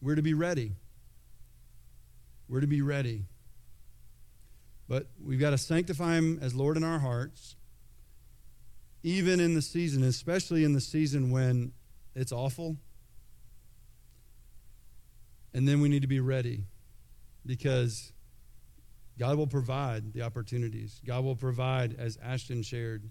[0.00, 0.72] We're to be ready.
[2.48, 3.24] We're to be ready.
[4.88, 7.56] But we've got to sanctify Him as Lord in our hearts,
[9.02, 11.72] even in the season, especially in the season when
[12.14, 12.76] it's awful.
[15.54, 16.64] And then we need to be ready
[17.46, 18.12] because
[19.22, 21.00] God will provide the opportunities.
[21.06, 23.08] God will provide, as Ashton shared,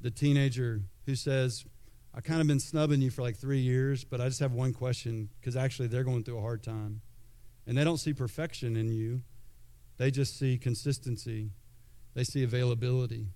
[0.00, 1.66] the teenager who says,
[2.14, 4.72] I kind of been snubbing you for like three years, but I just have one
[4.72, 7.02] question because actually they're going through a hard time.
[7.66, 9.20] And they don't see perfection in you.
[9.98, 11.50] They just see consistency,
[12.14, 13.26] they see availability,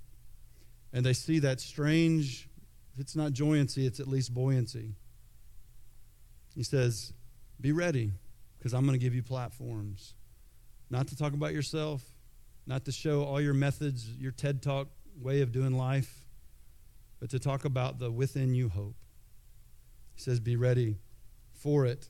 [0.94, 2.48] and they see that strange,
[2.94, 4.94] if it's not joyancy, it's at least buoyancy.
[6.54, 7.12] He says,
[7.60, 8.12] Be ready,
[8.56, 10.14] because I'm going to give you platforms.
[10.90, 12.02] Not to talk about yourself,
[12.66, 14.88] not to show all your methods, your TED Talk
[15.20, 16.26] way of doing life,
[17.20, 18.96] but to talk about the within you hope.
[20.14, 20.96] He says, Be ready
[21.52, 22.08] for it.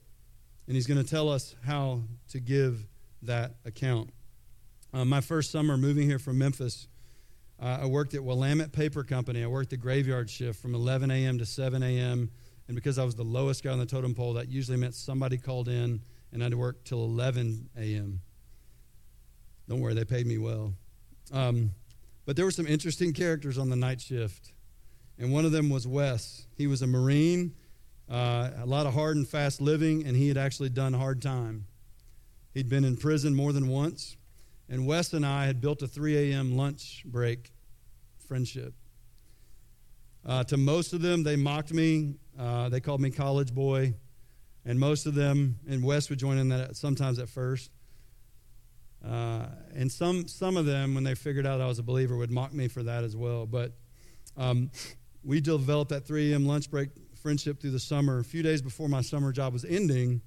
[0.67, 2.85] And he's going to tell us how to give
[3.23, 4.09] that account.
[4.93, 6.87] Uh, my first summer moving here from Memphis,
[7.61, 9.43] uh, I worked at Willamette Paper Company.
[9.43, 11.37] I worked the graveyard shift from 11 a.m.
[11.39, 12.29] to 7 a.m.
[12.67, 15.37] And because I was the lowest guy on the totem pole, that usually meant somebody
[15.37, 16.01] called in
[16.31, 18.21] and I had to work till 11 a.m.
[19.67, 20.73] Don't worry, they paid me well.
[21.31, 21.71] Um,
[22.25, 24.53] but there were some interesting characters on the night shift.
[25.19, 26.45] And one of them was Wes.
[26.55, 27.53] He was a Marine.
[28.09, 31.65] uh, a lot of hard and fast living, and he had actually done hard time.
[32.53, 34.15] He'd been in prison more than once,
[34.69, 36.55] and Wes and I had built a 3 a.m.
[36.55, 37.51] lunch break
[38.25, 38.73] friendship.
[40.25, 42.15] Uh, to most of them, they mocked me.
[42.37, 43.93] Uh, they called me college boy.
[44.65, 47.71] And most of them, and Wes would join in that sometimes at first.
[49.07, 52.31] Uh, and some, some of them, when they figured out I was a believer, would
[52.31, 53.45] mock me for that as well.
[53.45, 53.71] But
[54.35, 54.69] um,
[55.23, 56.45] we developed that 3 a.m.
[56.45, 56.89] lunch break
[57.21, 58.19] friendship through the summer.
[58.19, 60.21] A few days before my summer job was ending,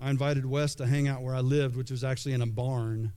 [0.00, 3.12] I invited Wes to hang out where I lived, which was actually in a barn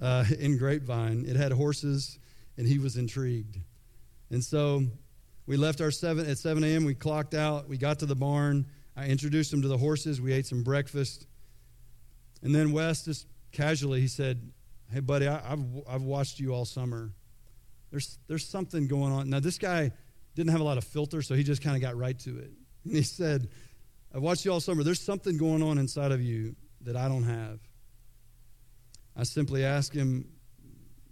[0.00, 1.24] uh, in Grapevine.
[1.26, 2.18] It had horses,
[2.56, 3.58] and he was intrigued.
[4.30, 4.84] And so
[5.46, 6.84] we left our seven at 7 a.m.
[6.84, 7.68] We clocked out.
[7.68, 8.66] We got to the barn.
[8.96, 10.20] I introduced him to the horses.
[10.20, 11.26] We ate some breakfast.
[12.42, 14.52] And then Wes just casually he said,
[14.90, 17.12] "Hey, buddy, I, have I've watched you all summer.
[17.90, 19.92] There's there's something going on." Now this guy
[20.34, 22.52] didn't have a lot of filter, so he just kind of got right to it.
[22.84, 23.48] And he said,
[24.14, 24.82] "I've watched you all summer.
[24.82, 27.60] There's something going on inside of you that I don't have."
[29.16, 30.28] I simply asked him,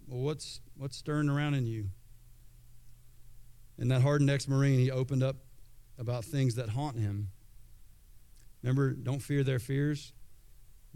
[0.07, 1.89] "Well, what's what's stirring around in you?"
[3.77, 5.37] And that hardened ex-marine, he opened up
[5.97, 7.29] about things that haunt him.
[8.61, 10.11] Remember, don't fear their fears.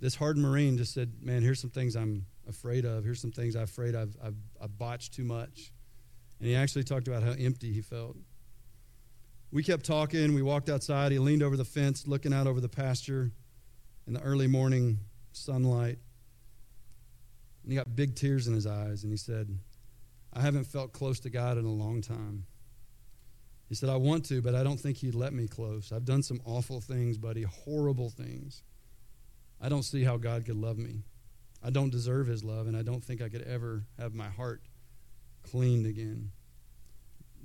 [0.04, 3.06] This hardened marine just said, "Man, here's some things I'm afraid of.
[3.06, 5.72] Here's some things I'm afraid I've, I've, I've botched too much."
[6.40, 8.18] And he actually talked about how empty he felt.
[9.50, 10.34] We kept talking.
[10.34, 11.14] We walked outside.
[11.14, 13.32] He leaned over the fence, looking out over the pasture
[14.06, 15.00] in the early morning
[15.32, 16.00] sunlight.
[17.64, 19.58] And he got big tears in his eyes, and he said,
[20.34, 22.44] I haven't felt close to God in a long time.
[23.70, 25.94] He said, I want to, but I don't think he'd let me close.
[25.94, 28.64] I've done some awful things, buddy, horrible things.
[29.64, 31.04] I don't see how God could love me.
[31.64, 34.62] I don't deserve his love, and I don't think I could ever have my heart
[35.44, 36.32] cleaned again.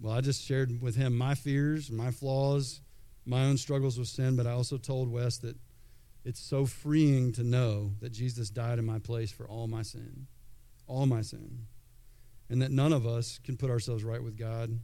[0.00, 2.80] Well, I just shared with him my fears, my flaws,
[3.24, 5.56] my own struggles with sin, but I also told Wes that
[6.24, 10.26] it's so freeing to know that Jesus died in my place for all my sin,
[10.88, 11.66] all my sin,
[12.50, 14.80] and that none of us can put ourselves right with God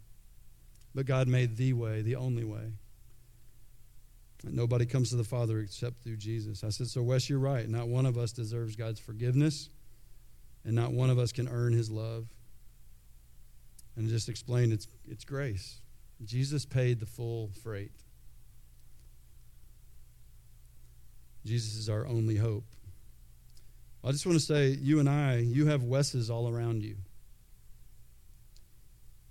[0.95, 2.73] but God made the way, the only way.
[4.51, 6.65] Nobody comes to the Father except through Jesus.
[6.65, 7.69] I said, So, Wes, you're right.
[7.69, 9.71] Not one of us deserves God's forgiveness,
[10.65, 12.27] and not one of us can earn his love.
[13.97, 15.81] And just explained it's, it's grace.
[16.25, 17.93] Jesus paid the full freight.
[21.45, 22.65] Jesus is our only hope.
[24.03, 26.97] I just want to say, you and I, you have Wes's all around you.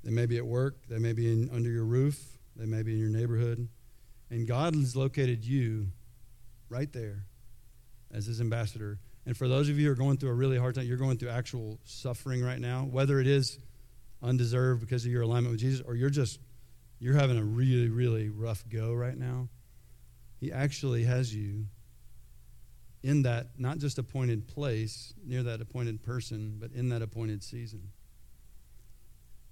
[0.03, 2.93] They may be at work, they may be in, under your roof, they may be
[2.93, 3.67] in your neighborhood.
[4.29, 5.87] And God has located you
[6.69, 7.25] right there
[8.11, 8.99] as his ambassador.
[9.25, 11.17] And for those of you who are going through a really hard time, you're going
[11.17, 13.59] through actual suffering right now, whether it is
[14.21, 16.39] undeserved because of your alignment with Jesus or you're just
[16.99, 19.49] you're having a really really rough go right now.
[20.39, 21.65] He actually has you
[23.03, 27.89] in that not just appointed place, near that appointed person, but in that appointed season.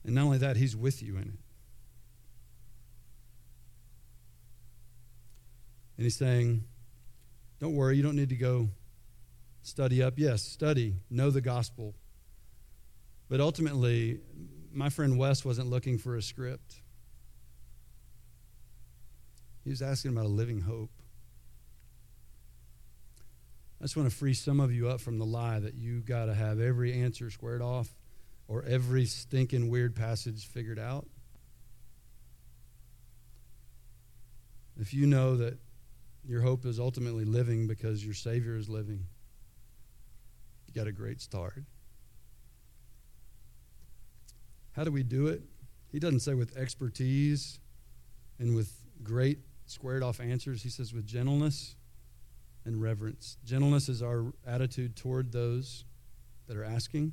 [0.06, 1.40] And not only that, He's with you in it.
[6.02, 6.64] And He's saying,
[7.60, 8.70] Don't worry, you don't need to go
[9.62, 10.16] study up.
[10.18, 11.94] Yes, study, know the gospel.
[13.30, 14.20] But ultimately,
[14.74, 16.74] my friend Wes wasn't looking for a script.
[19.64, 20.90] He was asking about a living hope.
[23.80, 26.26] I just want to free some of you up from the lie that you got
[26.26, 27.94] to have every answer squared off
[28.48, 31.06] or every stinking weird passage figured out.
[34.80, 35.60] If you know that
[36.32, 39.06] your hope is ultimately living because your Savior is living,
[40.66, 41.66] you got a great start.
[44.72, 45.42] How do we do it?
[45.92, 47.60] He doesn't say with expertise
[48.40, 48.72] and with
[49.04, 50.64] great squared off answers.
[50.64, 51.76] He says with gentleness
[52.64, 53.36] and reverence.
[53.44, 55.84] Gentleness is our attitude toward those
[56.48, 57.12] that are asking.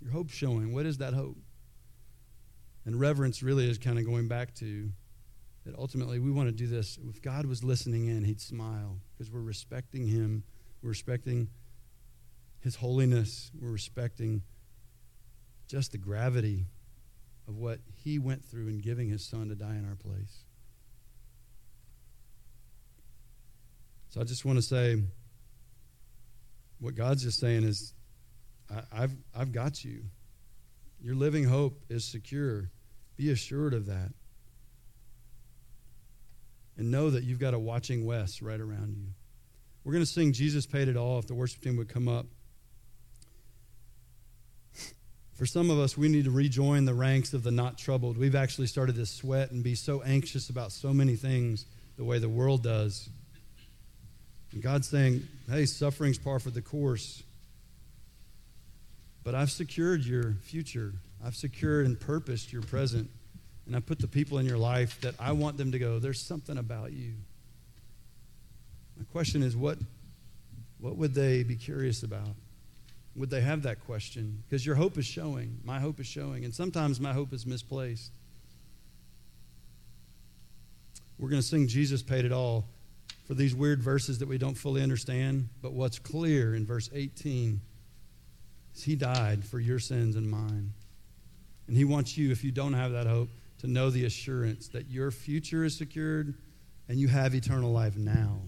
[0.00, 0.72] Your hope showing.
[0.72, 1.38] What is that hope?
[2.84, 4.92] And reverence really is kind of going back to
[5.64, 6.98] that ultimately we want to do this.
[7.08, 10.42] If God was listening in, he'd smile because we're respecting him.
[10.82, 11.48] We're respecting
[12.60, 13.50] his holiness.
[13.60, 14.42] We're respecting
[15.68, 16.66] just the gravity
[17.48, 20.44] of what he went through in giving his son to die in our place.
[24.08, 25.02] So I just want to say
[26.78, 27.94] what God's just saying is
[28.70, 30.02] I, have I've got you.
[31.00, 32.70] Your living hope is secure.
[33.16, 34.12] Be assured of that.
[36.76, 39.08] And know that you've got a watching Wes right around you.
[39.84, 42.26] We're going to sing Jesus Paid It All if the worship team would come up.
[45.34, 48.16] For some of us, we need to rejoin the ranks of the not troubled.
[48.16, 51.66] We've actually started to sweat and be so anxious about so many things
[51.96, 53.08] the way the world does.
[54.52, 57.22] And God's saying, hey, suffering's par for the course.
[59.24, 60.92] But I've secured your future.
[61.24, 63.10] I've secured and purposed your present.
[63.66, 66.20] And I put the people in your life that I want them to go, there's
[66.20, 67.12] something about you.
[68.98, 69.78] My question is, what,
[70.78, 72.28] what would they be curious about?
[73.14, 74.42] Would they have that question?
[74.48, 75.58] Because your hope is showing.
[75.64, 76.44] My hope is showing.
[76.44, 78.10] And sometimes my hope is misplaced.
[81.18, 82.64] We're going to sing Jesus Paid It All
[83.26, 85.48] for these weird verses that we don't fully understand.
[85.60, 87.60] But what's clear in verse 18
[88.74, 90.72] is He died for your sins and mine.
[91.68, 93.28] And He wants you, if you don't have that hope,
[93.62, 96.34] to know the assurance that your future is secured
[96.88, 98.40] and you have eternal life now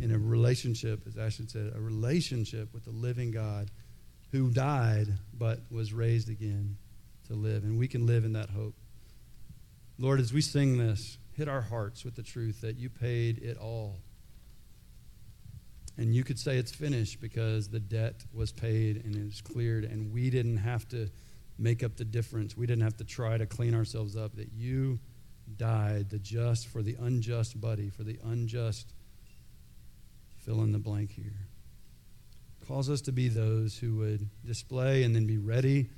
[0.00, 3.70] in a relationship, as Ashton said, a relationship with the living God
[4.32, 6.76] who died but was raised again
[7.28, 7.64] to live.
[7.64, 8.74] And we can live in that hope.
[9.98, 13.56] Lord, as we sing this, hit our hearts with the truth that you paid it
[13.56, 13.96] all.
[15.96, 19.84] And you could say it's finished because the debt was paid and it was cleared,
[19.84, 21.10] and we didn't have to
[21.60, 22.56] make up the difference.
[22.56, 24.34] We didn't have to try to clean ourselves up.
[24.36, 24.98] That you
[25.56, 28.94] died, the just for the unjust buddy, for the unjust
[30.38, 31.46] fill in the blank here.
[32.66, 35.90] Calls us to be those who would display and then be ready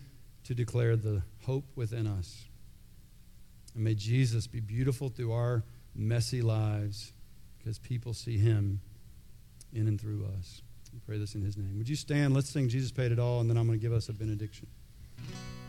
[0.45, 2.47] to declare the hope within us.
[3.75, 7.13] And may Jesus be beautiful through our messy lives
[7.59, 8.81] because people see him
[9.73, 10.63] in and through us.
[10.93, 11.79] We pray this in his name.
[11.79, 12.35] Would you stand?
[12.35, 14.67] Let's sing Jesus Paid It All, and then I'm going to give us a benediction.
[15.25, 15.62] Thank you.